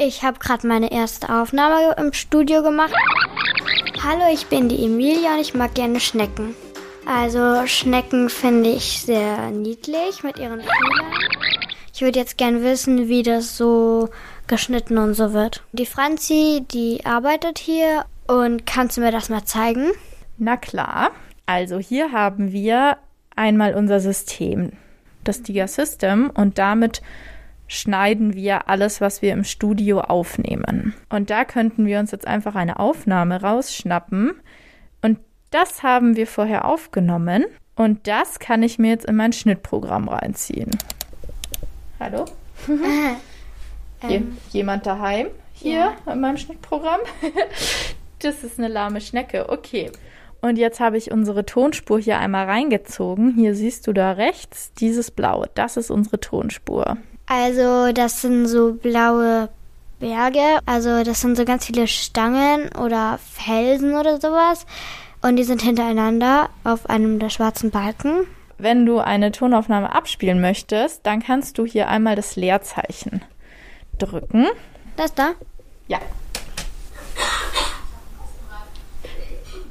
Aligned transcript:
Ich 0.00 0.22
habe 0.22 0.38
gerade 0.38 0.64
meine 0.64 0.92
erste 0.92 1.28
Aufnahme 1.28 1.96
im 1.98 2.12
Studio 2.12 2.62
gemacht. 2.62 2.94
Hallo, 4.00 4.32
ich 4.32 4.46
bin 4.46 4.68
die 4.68 4.84
Emilia 4.84 5.34
und 5.34 5.40
ich 5.40 5.54
mag 5.54 5.74
gerne 5.74 5.98
Schnecken. 5.98 6.54
Also 7.04 7.66
Schnecken 7.66 8.30
finde 8.30 8.70
ich 8.70 9.00
sehr 9.00 9.50
niedlich 9.50 10.22
mit 10.22 10.38
ihren 10.38 10.60
Fühlern. 10.60 11.12
Ich 11.92 12.00
würde 12.00 12.20
jetzt 12.20 12.38
gern 12.38 12.62
wissen, 12.62 13.08
wie 13.08 13.24
das 13.24 13.56
so 13.56 14.08
geschnitten 14.46 14.98
und 14.98 15.14
so 15.14 15.32
wird. 15.32 15.64
Die 15.72 15.86
Franzi, 15.86 16.64
die 16.70 17.04
arbeitet 17.04 17.58
hier 17.58 18.04
und 18.28 18.66
kannst 18.66 18.98
du 18.98 19.00
mir 19.00 19.10
das 19.10 19.30
mal 19.30 19.44
zeigen? 19.46 19.90
Na 20.36 20.56
klar. 20.56 21.10
Also 21.46 21.80
hier 21.80 22.12
haben 22.12 22.52
wir 22.52 22.98
einmal 23.34 23.74
unser 23.74 23.98
System, 23.98 24.74
das 25.24 25.42
Diga 25.42 25.66
System 25.66 26.30
und 26.30 26.58
damit 26.58 27.02
schneiden 27.68 28.34
wir 28.34 28.68
alles, 28.68 29.00
was 29.00 29.22
wir 29.22 29.32
im 29.32 29.44
Studio 29.44 30.00
aufnehmen. 30.00 30.94
Und 31.10 31.30
da 31.30 31.44
könnten 31.44 31.86
wir 31.86 32.00
uns 32.00 32.10
jetzt 32.10 32.26
einfach 32.26 32.54
eine 32.54 32.80
Aufnahme 32.80 33.40
rausschnappen. 33.42 34.32
Und 35.02 35.18
das 35.50 35.82
haben 35.82 36.16
wir 36.16 36.26
vorher 36.26 36.64
aufgenommen. 36.64 37.44
Und 37.76 38.08
das 38.08 38.40
kann 38.40 38.62
ich 38.64 38.78
mir 38.78 38.90
jetzt 38.90 39.04
in 39.04 39.14
mein 39.14 39.32
Schnittprogramm 39.32 40.08
reinziehen. 40.08 40.70
Hallo? 42.00 42.24
ähm, 44.02 44.36
jemand 44.50 44.86
daheim 44.86 45.28
hier 45.52 45.94
ja. 46.06 46.12
in 46.12 46.20
meinem 46.20 46.38
Schnittprogramm? 46.38 47.00
das 48.20 48.42
ist 48.42 48.58
eine 48.58 48.68
lahme 48.68 49.00
Schnecke. 49.00 49.48
Okay. 49.48 49.92
Und 50.40 50.56
jetzt 50.56 50.80
habe 50.80 50.96
ich 50.96 51.10
unsere 51.10 51.44
Tonspur 51.44 51.98
hier 51.98 52.18
einmal 52.18 52.46
reingezogen. 52.46 53.34
Hier 53.34 53.54
siehst 53.54 53.86
du 53.86 53.92
da 53.92 54.12
rechts 54.12 54.72
dieses 54.74 55.10
Blaue. 55.10 55.50
Das 55.54 55.76
ist 55.76 55.90
unsere 55.90 56.20
Tonspur. 56.20 56.96
Also 57.28 57.92
das 57.92 58.22
sind 58.22 58.46
so 58.46 58.72
blaue 58.72 59.50
Berge. 60.00 60.60
Also 60.64 61.04
das 61.04 61.20
sind 61.20 61.36
so 61.36 61.44
ganz 61.44 61.66
viele 61.66 61.86
Stangen 61.86 62.70
oder 62.74 63.18
Felsen 63.18 63.94
oder 63.94 64.18
sowas. 64.20 64.64
Und 65.20 65.36
die 65.36 65.44
sind 65.44 65.62
hintereinander 65.62 66.48
auf 66.64 66.88
einem 66.88 67.18
der 67.18 67.28
schwarzen 67.28 67.70
Balken. 67.70 68.26
Wenn 68.56 68.86
du 68.86 68.98
eine 68.98 69.30
Tonaufnahme 69.30 69.94
abspielen 69.94 70.40
möchtest, 70.40 71.04
dann 71.06 71.22
kannst 71.22 71.58
du 71.58 71.66
hier 71.66 71.88
einmal 71.88 72.16
das 72.16 72.36
Leerzeichen 72.36 73.22
drücken. 73.98 74.46
Das 74.96 75.14
da? 75.14 75.32
Ja. 75.86 75.98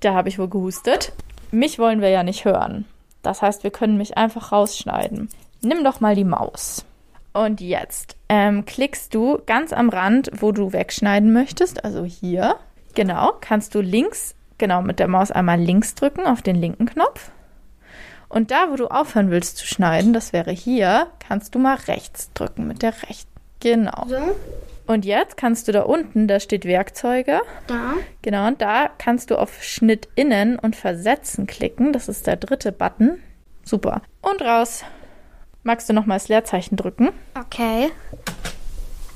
Da 0.00 0.14
habe 0.14 0.28
ich 0.28 0.38
wohl 0.38 0.48
gehustet. 0.48 1.12
Mich 1.50 1.78
wollen 1.78 2.00
wir 2.00 2.08
ja 2.08 2.22
nicht 2.22 2.44
hören. 2.44 2.86
Das 3.22 3.42
heißt, 3.42 3.62
wir 3.62 3.70
können 3.70 3.98
mich 3.98 4.16
einfach 4.16 4.50
rausschneiden. 4.50 5.28
Nimm 5.60 5.84
doch 5.84 6.00
mal 6.00 6.16
die 6.16 6.24
Maus. 6.24 6.84
Und 7.32 7.60
jetzt 7.60 8.16
ähm, 8.28 8.64
klickst 8.66 9.14
du 9.14 9.40
ganz 9.46 9.72
am 9.72 9.88
Rand, 9.88 10.30
wo 10.34 10.52
du 10.52 10.72
wegschneiden 10.72 11.32
möchtest, 11.32 11.84
also 11.84 12.04
hier. 12.04 12.56
Genau, 12.94 13.32
kannst 13.40 13.74
du 13.74 13.80
links, 13.80 14.34
genau 14.58 14.82
mit 14.82 14.98
der 14.98 15.08
Maus 15.08 15.30
einmal 15.30 15.58
links 15.58 15.94
drücken 15.94 16.26
auf 16.26 16.42
den 16.42 16.56
linken 16.56 16.86
Knopf. 16.86 17.30
Und 18.28 18.50
da, 18.50 18.70
wo 18.70 18.76
du 18.76 18.88
aufhören 18.88 19.30
willst 19.30 19.58
zu 19.58 19.66
schneiden, 19.66 20.12
das 20.12 20.32
wäre 20.32 20.52
hier, 20.52 21.08
kannst 21.26 21.54
du 21.54 21.58
mal 21.58 21.76
rechts 21.76 22.32
drücken 22.32 22.66
mit 22.66 22.82
der 22.82 22.94
rechten. 23.02 23.30
Genau. 23.60 24.06
So. 24.08 24.34
Und 24.86 25.04
jetzt 25.04 25.36
kannst 25.36 25.68
du 25.68 25.72
da 25.72 25.82
unten, 25.82 26.26
da 26.28 26.40
steht 26.40 26.64
Werkzeuge. 26.64 27.40
Da. 27.66 27.94
Genau, 28.22 28.48
und 28.48 28.60
da 28.60 28.90
kannst 28.98 29.30
du 29.30 29.38
auf 29.38 29.62
Schnitt 29.62 30.08
innen 30.16 30.58
und 30.58 30.76
Versetzen 30.76 31.46
klicken. 31.46 31.92
Das 31.92 32.08
ist 32.08 32.26
der 32.26 32.36
dritte 32.36 32.72
Button. 32.72 33.18
Super. 33.64 34.02
Und 34.22 34.42
raus. 34.42 34.84
Magst 35.62 35.88
du 35.88 35.92
nochmal 35.92 36.18
das 36.18 36.28
Leerzeichen 36.28 36.76
drücken? 36.76 37.10
Okay. 37.38 37.92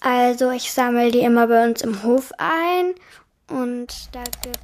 Also 0.00 0.50
ich 0.50 0.72
sammle 0.72 1.10
die 1.10 1.20
immer 1.20 1.46
bei 1.46 1.68
uns 1.68 1.82
im 1.82 2.02
Hof 2.02 2.32
ein 2.38 2.94
und 3.50 4.08
da 4.12 4.22
gibt. 4.42 4.58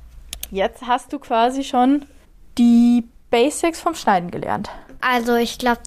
Jetzt 0.50 0.86
hast 0.86 1.12
du 1.12 1.18
quasi 1.18 1.64
schon 1.64 2.06
die 2.56 3.04
Basics 3.30 3.80
vom 3.80 3.94
Schneiden 3.94 4.30
gelernt. 4.30 4.70
Also 5.02 5.34
ich 5.34 5.58
glaube, 5.58 5.82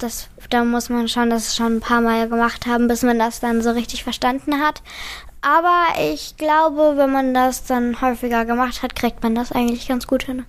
da 0.49 0.63
muss 0.63 0.89
man 0.89 1.07
schon 1.07 1.31
das 1.31 1.55
schon 1.55 1.77
ein 1.77 1.81
paar 1.81 2.01
Mal 2.01 2.29
gemacht 2.29 2.67
haben, 2.67 2.87
bis 2.87 3.01
man 3.01 3.17
das 3.17 3.39
dann 3.39 3.63
so 3.63 3.71
richtig 3.71 4.03
verstanden 4.03 4.59
hat. 4.59 4.83
Aber 5.41 5.85
ich 6.11 6.37
glaube, 6.37 6.97
wenn 6.97 7.11
man 7.11 7.33
das 7.33 7.63
dann 7.63 8.01
häufiger 8.01 8.45
gemacht 8.45 8.83
hat, 8.83 8.95
kriegt 8.95 9.23
man 9.23 9.33
das 9.33 9.51
eigentlich 9.51 9.87
ganz 9.87 10.05
gut 10.05 10.23
hin. 10.23 10.45